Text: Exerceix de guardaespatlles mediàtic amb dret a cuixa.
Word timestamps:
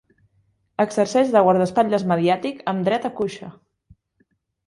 Exerceix 0.83 1.33
de 1.35 1.43
guardaespatlles 1.47 2.07
mediàtic 2.13 2.65
amb 2.73 2.89
dret 2.89 3.07
a 3.09 3.11
cuixa. 3.19 3.51